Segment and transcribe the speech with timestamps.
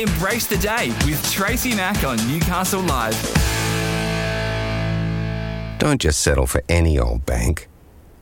[0.00, 3.14] Embrace the day with Tracy Mack on Newcastle Live.
[5.78, 7.68] Don't just settle for any old bank.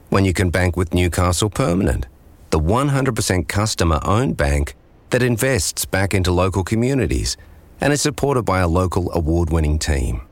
[0.09, 2.09] When you can bank with Newcastle Permanent,
[2.51, 4.75] the 100% customer owned bank
[5.11, 7.37] that invests back into local communities
[7.81, 10.23] and is supported by a local award winning team.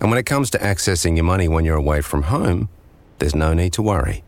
[0.00, 2.70] And when it comes to accessing your money when you're away from home,
[3.18, 4.24] there's no need to worry.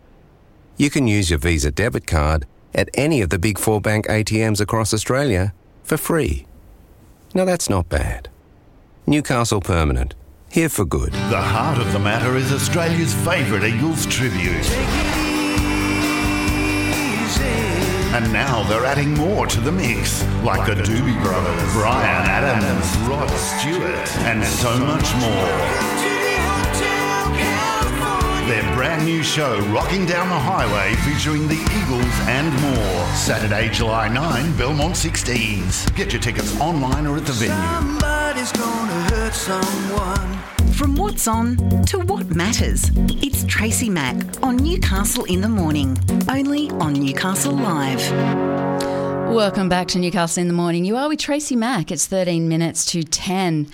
[0.77, 4.61] You can use your Visa debit card at any of the big four bank ATMs
[4.61, 5.55] across Australia
[5.85, 6.47] for free.
[7.35, 8.29] Now that's not bad.
[9.07, 10.15] Newcastle Permanent,
[10.51, 11.13] here for good.
[11.13, 14.69] The heart of the matter is Australia's favourite Eagles tribute.
[18.15, 23.29] And now they're adding more to the mix, like the Doobie Brothers, Bryan Adams, Rod
[23.31, 25.94] Stewart, and so much more.
[28.47, 33.07] Their brand new show, Rocking Down the Highway, featuring the Eagles and more.
[33.15, 35.97] Saturday, July 9, Belmont 16s.
[35.97, 37.55] Get your tickets online or at the venue.
[37.55, 40.39] Somebody's gonna hurt someone.
[40.75, 42.91] From what's on to what matters,
[43.23, 45.97] it's Tracy Mack on Newcastle in the Morning,
[46.29, 48.11] only on Newcastle Live.
[49.33, 50.85] Welcome back to Newcastle in the Morning.
[50.85, 51.91] You are with Tracy Mack.
[51.91, 53.69] It's 13 minutes to 10.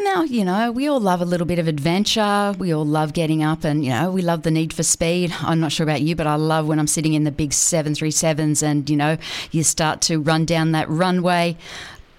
[0.00, 2.54] Now, you know, we all love a little bit of adventure.
[2.56, 5.34] We all love getting up and, you know, we love the need for speed.
[5.40, 8.62] I'm not sure about you, but I love when I'm sitting in the big 737s
[8.62, 9.18] and, you know,
[9.50, 11.56] you start to run down that runway.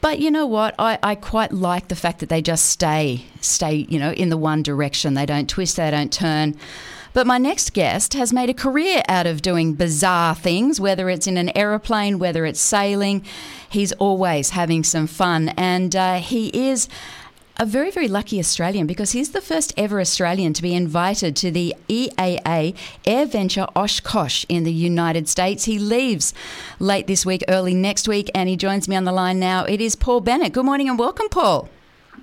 [0.01, 0.75] But you know what?
[0.77, 4.37] I, I quite like the fact that they just stay, stay, you know, in the
[4.37, 5.13] one direction.
[5.13, 6.57] They don't twist, they don't turn.
[7.13, 11.27] But my next guest has made a career out of doing bizarre things, whether it's
[11.27, 13.25] in an aeroplane, whether it's sailing.
[13.69, 15.49] He's always having some fun.
[15.49, 16.87] And uh, he is
[17.59, 21.51] a very, very lucky Australian because he's the first ever Australian to be invited to
[21.51, 25.65] the EAA AirVenture Oshkosh in the United States.
[25.65, 26.33] He leaves
[26.79, 29.65] late this week, early next week, and he joins me on the line now.
[29.65, 30.53] It is Paul Bennett.
[30.53, 31.67] Good morning and welcome, Paul.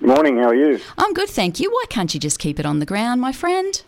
[0.01, 0.81] Morning, how are you?
[0.97, 1.71] I'm good, thank you.
[1.71, 3.83] Why can't you just keep it on the ground, my friend?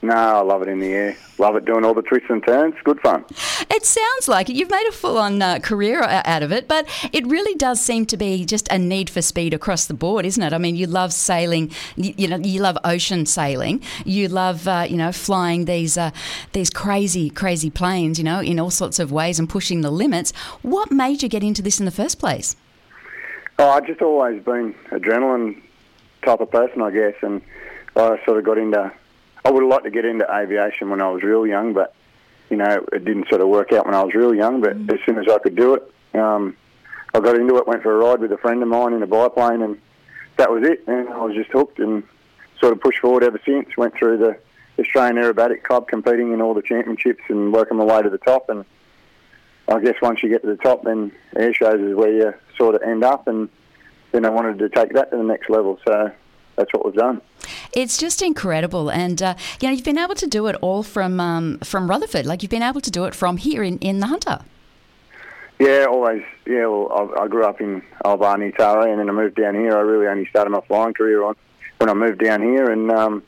[0.00, 1.16] No, I love it in the air.
[1.38, 2.74] Love it doing all the twists and turns.
[2.84, 3.24] Good fun.
[3.68, 4.54] It sounds like it.
[4.54, 8.06] You've made a full on uh, career out of it, but it really does seem
[8.06, 10.52] to be just a need for speed across the board, isn't it?
[10.52, 14.86] I mean, you love sailing, you, you know, you love ocean sailing, you love, uh,
[14.88, 16.12] you know, flying these, uh,
[16.52, 20.32] these crazy, crazy planes, you know, in all sorts of ways and pushing the limits.
[20.62, 22.54] What made you get into this in the first place?
[23.58, 25.60] Oh, I've just always been adrenaline
[26.24, 27.42] type of person, I guess, and
[27.96, 28.92] I sort of got into
[29.48, 31.94] I would have liked to get into aviation when I was real young, but
[32.50, 34.60] you know it didn't sort of work out when I was real young.
[34.60, 34.92] But mm.
[34.92, 36.54] as soon as I could do it, um,
[37.14, 37.66] I got into it.
[37.66, 39.80] Went for a ride with a friend of mine in a biplane, and
[40.36, 40.86] that was it.
[40.86, 42.02] And I was just hooked and
[42.60, 43.74] sort of pushed forward ever since.
[43.78, 44.38] Went through the
[44.78, 48.50] Australian Aerobatic Club, competing in all the championships and working my way to the top.
[48.50, 48.66] And
[49.66, 52.74] I guess once you get to the top, then air shows is where you sort
[52.74, 53.26] of end up.
[53.26, 53.48] And
[54.12, 55.78] then I wanted to take that to the next level.
[55.86, 56.12] So
[56.58, 57.22] that's what we've done.
[57.72, 61.20] It's just incredible, and uh, you know you've been able to do it all from
[61.20, 62.26] um, from Rutherford.
[62.26, 64.40] Like you've been able to do it from here in, in the Hunter.
[65.58, 66.22] Yeah, always.
[66.46, 69.76] Yeah, well, I, I grew up in Albany, Tara, and then I moved down here.
[69.76, 71.36] I really only started my flying career on
[71.78, 73.22] when I moved down here, and um,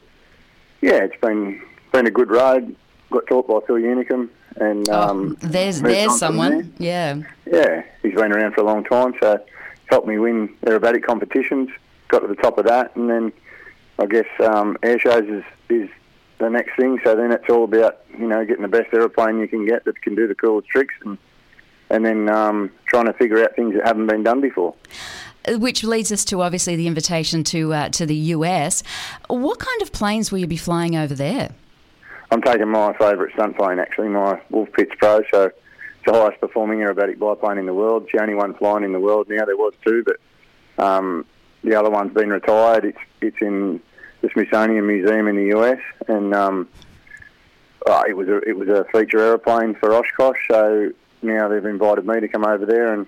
[0.81, 1.63] yeah, it's been
[1.93, 2.75] been a good ride.
[3.11, 6.73] Got taught by Phil Unicomb, and oh, um, there's there's someone.
[6.79, 7.23] There.
[7.23, 9.39] Yeah, yeah, he's been around for a long time, so
[9.87, 11.71] helped me win aerobatic competitions
[12.11, 13.33] got to the top of that, and then
[13.99, 15.89] I guess um, air shows is, is
[16.39, 16.99] the next thing.
[17.05, 20.01] So then it's all about you know getting the best aeroplane you can get that
[20.03, 21.19] can do the coolest tricks, and
[21.91, 24.75] and then um, trying to figure out things that haven't been done before.
[25.49, 28.83] Which leads us to obviously the invitation to uh, to the US.
[29.29, 31.51] What kind of planes will you be flying over there?
[32.31, 35.21] I'm taking my favourite stunt plane, actually, my Wolf Pitts Pro.
[35.33, 35.57] So it's
[36.07, 38.05] the highest performing aerobatic biplane in the world.
[38.05, 39.45] It's the only one flying in the world now.
[39.45, 41.27] There was two, but um,
[41.63, 42.85] the other one's been retired.
[42.85, 43.81] It's it's in
[44.21, 45.79] the Smithsonian Museum in the US,
[46.09, 46.69] and um,
[47.87, 50.39] uh, it was a it was a feature aeroplane for Oshkosh.
[50.51, 53.07] So now they've invited me to come over there and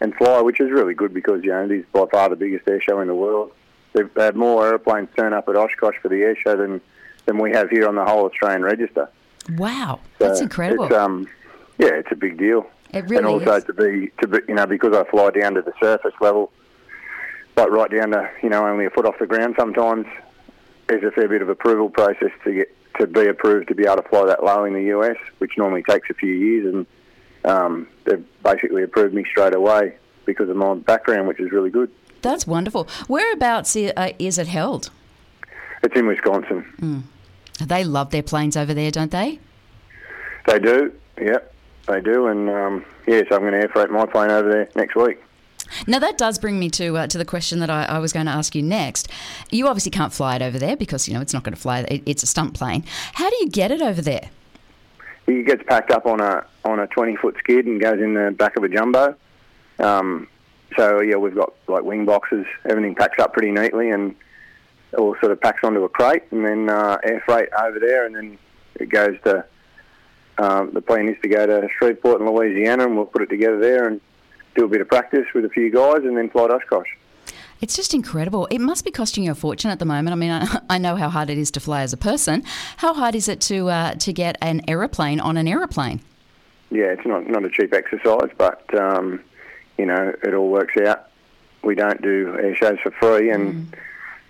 [0.00, 2.68] and fly, which is really good because you know it is by far the biggest
[2.68, 3.52] air show in the world.
[3.92, 6.80] They've had more aeroplanes turn up at Oshkosh for the air show than
[7.26, 9.08] than we have here on the whole Australian register.
[9.56, 10.86] Wow, that's incredible.
[10.86, 11.26] It's, um,
[11.78, 12.66] yeah, it's a big deal.
[12.92, 13.64] It really and also is.
[13.64, 16.52] to be to be you know because I fly down to the surface level
[17.58, 19.56] like right down to you know only a foot off the ground.
[19.58, 20.06] Sometimes
[20.88, 23.96] there's a fair bit of approval process to get to be approved to be able
[23.96, 26.86] to fly that low in the US, which normally takes a few years, and
[27.44, 31.90] um, they've basically approved me straight away because of my background, which is really good.
[32.22, 32.88] That's wonderful.
[33.06, 34.90] Whereabouts uh, is it held?
[35.82, 36.64] It's in Wisconsin.
[36.80, 37.02] Mm.
[37.66, 39.38] They love their planes over there, don't they?
[40.46, 41.38] They do, yeah,
[41.86, 44.68] they do, and um, yeah, so I'm going to air freight my plane over there
[44.74, 45.22] next week.
[45.86, 48.26] Now that does bring me to uh, to the question that I, I, was going
[48.26, 49.08] to ask you next.
[49.50, 51.80] You obviously can't fly it over there because you know it's not going to fly.
[51.80, 52.84] It, it's a stunt plane.
[53.14, 54.30] How do you get it over there?
[55.26, 58.30] It gets packed up on a on a twenty foot skid and goes in the
[58.30, 59.14] back of a jumbo.
[59.78, 60.28] Um,
[60.76, 62.46] so yeah, we've got like wing boxes.
[62.68, 64.14] Everything packs up pretty neatly and
[64.96, 68.16] all sort of packs onto a crate and then uh, air freight over there, and
[68.16, 68.38] then
[68.76, 69.44] it goes to.
[70.40, 73.58] Um, the plan is to go to Shreveport in Louisiana, and we'll put it together
[73.58, 74.00] there and
[74.56, 76.88] do a bit of practice with a few guys, and then fly to Oshkosh.
[77.60, 78.46] It's just incredible.
[78.46, 80.12] It must be costing you a fortune at the moment.
[80.12, 82.44] I mean, I, I know how hard it is to fly as a person.
[82.78, 86.00] How hard is it to uh, to get an aeroplane on an aeroplane?
[86.70, 89.20] Yeah, it's not not a cheap exercise, but um,
[89.76, 91.10] you know it all works out.
[91.62, 93.78] We don't do air shows for free, and mm.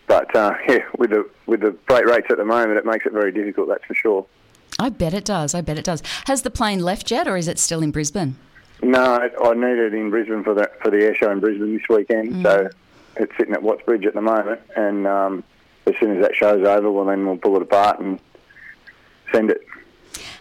[0.07, 3.13] but uh, yeah, with the with the freight rates at the moment, it makes it
[3.13, 3.69] very difficult.
[3.69, 4.27] That's for sure.
[4.79, 5.55] I bet it does.
[5.55, 6.03] I bet it does.
[6.27, 8.37] Has the plane left yet, or is it still in Brisbane?
[8.83, 11.89] No, I need it in Brisbane for the for the air show in Brisbane this
[11.89, 12.35] weekend.
[12.35, 12.43] Mm.
[12.43, 12.71] So
[13.17, 15.45] it's sitting at Watts Bridge at the moment, and um,
[15.87, 18.21] as soon as that show's over, well, then we'll pull it apart and
[19.33, 19.61] send it.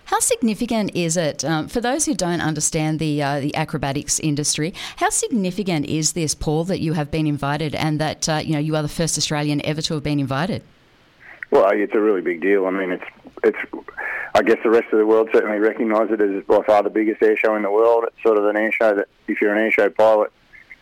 [0.06, 4.74] How significant is it um, for those who don't understand the uh, the acrobatics industry?
[4.98, 8.60] How significant is this, Paul, that you have been invited and that uh, you know
[8.60, 10.64] you are the first Australian ever to have been invited?
[11.52, 12.68] Well, it's a really big deal.
[12.68, 13.04] I mean, it's
[13.44, 13.58] it's.
[14.38, 17.24] I guess the rest of the world certainly recognise it as by far the biggest
[17.24, 18.04] air show in the world.
[18.06, 20.32] It's sort of an air show that, if you're an air show pilot,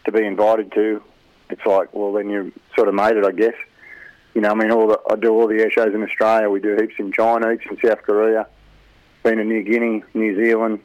[0.04, 1.02] to be invited to
[1.50, 3.54] it's like, well, then you've sort of made it, I guess.
[4.34, 6.50] You know, I mean, all the, I do all the air shows in Australia.
[6.50, 8.48] We do heaps in China, heaps in South Korea,
[9.24, 10.80] been in New Guinea, New Zealand,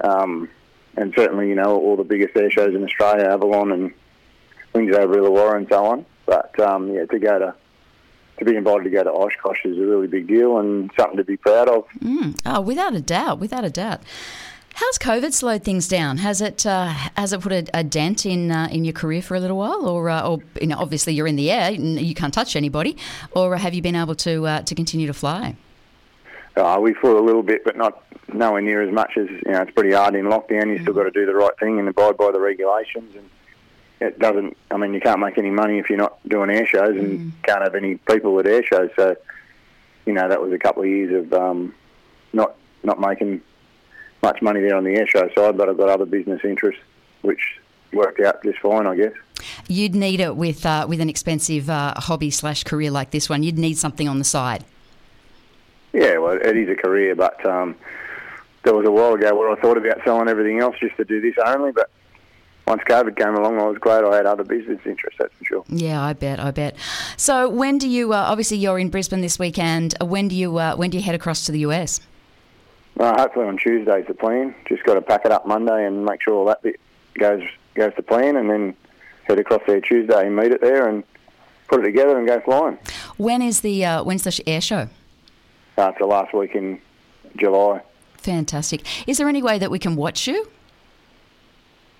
[0.00, 0.48] um,
[0.96, 3.92] and certainly, you know, all the biggest air shows in Australia, Avalon and
[4.74, 6.06] Wings over Illawarra and so on.
[6.26, 7.54] But um, yeah, to go to
[8.40, 11.24] to be invited to go to Oshkosh is a really big deal and something to
[11.24, 11.84] be proud of.
[12.00, 12.38] Mm.
[12.44, 14.00] Oh, without a doubt, without a doubt.
[14.74, 16.18] How's COVID slowed things down?
[16.18, 19.34] Has it uh, has it put a, a dent in uh, in your career for
[19.34, 22.32] a little while, or uh, or you know, obviously you're in the air, you can't
[22.32, 22.96] touch anybody,
[23.32, 25.56] or have you been able to uh, to continue to fly?
[26.56, 29.60] Uh, we flew a little bit, but not nowhere near as much as you know.
[29.62, 30.68] It's pretty hard in lockdown.
[30.68, 30.82] You mm.
[30.82, 33.28] still got to do the right thing and abide by the regulations, and
[34.00, 34.56] it doesn't.
[34.70, 37.42] I mean, you can't make any money if you're not doing air shows, and mm.
[37.42, 38.90] can't have any people at air shows.
[38.96, 39.16] So,
[40.06, 41.74] you know, that was a couple of years of um,
[42.32, 43.42] not not making
[44.22, 46.82] much money there on the airshow side, but I've got other business interests
[47.22, 47.60] which
[47.92, 49.12] worked out just fine, I guess.
[49.68, 53.42] You'd need it with uh, with an expensive uh, hobby slash career like this one.
[53.42, 54.64] You'd need something on the side.
[55.92, 57.74] Yeah, well, it is a career, but um,
[58.62, 61.20] there was a while ago where I thought about selling everything else just to do
[61.20, 61.90] this only, but
[62.70, 65.64] once COVID came along, I was glad I had other business interests, that's for sure.
[65.68, 66.76] Yeah, I bet, I bet.
[67.16, 70.76] So when do you, uh, obviously you're in Brisbane this weekend, when do you, uh,
[70.76, 72.00] when do you head across to the US?
[73.00, 74.54] Uh, hopefully on Tuesday's the plan.
[74.68, 76.78] Just got to pack it up Monday and make sure all that bit
[77.18, 77.42] goes
[77.74, 78.76] goes to plan, and then
[79.24, 81.02] head across there Tuesday and meet it there and
[81.66, 82.78] put it together and go flying.
[83.16, 84.88] When is the uh, when's the air show?
[85.78, 86.80] Uh, it's the last week in
[87.36, 87.80] July.
[88.18, 88.82] Fantastic.
[89.08, 90.46] Is there any way that we can watch you?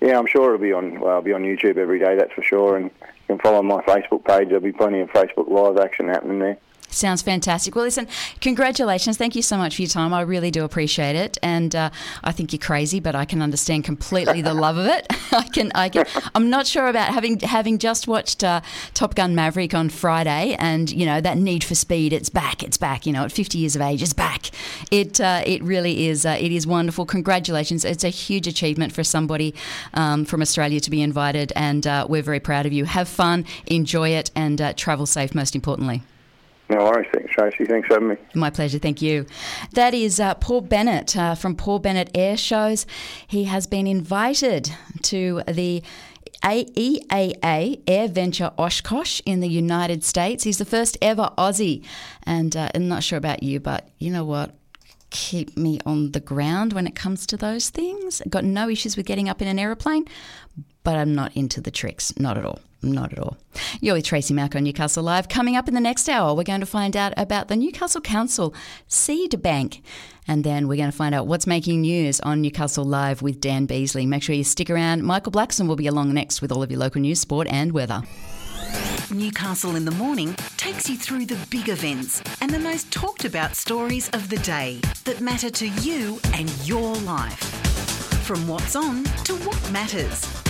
[0.01, 0.99] Yeah, I'm sure it'll be on.
[0.99, 2.15] Well, I'll be on YouTube every day.
[2.15, 2.75] That's for sure.
[2.75, 2.91] And you
[3.27, 4.47] can follow my Facebook page.
[4.47, 6.57] There'll be plenty of Facebook live action happening there.
[6.91, 7.73] Sounds fantastic.
[7.73, 8.07] Well, listen,
[8.41, 9.17] congratulations.
[9.17, 10.13] Thank you so much for your time.
[10.13, 11.37] I really do appreciate it.
[11.41, 11.89] And uh,
[12.21, 15.07] I think you're crazy, but I can understand completely the love of it.
[15.31, 16.05] I can, I can.
[16.35, 18.59] I'm not sure about having having just watched uh,
[18.93, 22.11] Top Gun Maverick on Friday, and you know that need for speed.
[22.11, 22.61] It's back.
[22.61, 23.05] It's back.
[23.05, 24.49] You know, at 50 years of age, it's back.
[24.91, 26.25] It uh, it really is.
[26.25, 27.05] Uh, it is wonderful.
[27.05, 27.85] Congratulations.
[27.85, 29.55] It's a huge achievement for somebody
[29.93, 32.83] um, from Australia to be invited, and uh, we're very proud of you.
[32.83, 35.33] Have fun, enjoy it, and uh, travel safe.
[35.33, 36.01] Most importantly.
[36.71, 37.07] No worries.
[37.13, 37.65] Thanks, Tracy.
[37.65, 38.15] Thanks for having me.
[38.33, 38.79] My pleasure.
[38.79, 39.25] Thank you.
[39.73, 42.85] That is uh, Paul Bennett uh, from Paul Bennett Air Shows.
[43.27, 44.71] He has been invited
[45.03, 45.83] to the
[46.43, 50.45] AEAA AirVenture Oshkosh in the United States.
[50.45, 51.85] He's the first ever Aussie.
[52.23, 54.55] And uh, I'm not sure about you, but you know what?
[55.09, 58.21] Keep me on the ground when it comes to those things.
[58.29, 60.05] Got no issues with getting up in an aeroplane,
[60.85, 62.17] but I'm not into the tricks.
[62.17, 62.59] Not at all.
[62.83, 63.37] Not at all.
[63.79, 65.29] You're with Tracy Mack on Newcastle Live.
[65.29, 68.55] Coming up in the next hour, we're going to find out about the Newcastle Council
[68.87, 69.83] Seed Bank.
[70.27, 73.65] And then we're going to find out what's making news on Newcastle Live with Dan
[73.65, 74.05] Beasley.
[74.05, 75.03] Make sure you stick around.
[75.03, 78.01] Michael Blackson will be along next with all of your local news, sport, and weather.
[79.11, 83.55] Newcastle in the Morning takes you through the big events and the most talked about
[83.55, 87.39] stories of the day that matter to you and your life.
[88.23, 90.40] From what's on to what matters,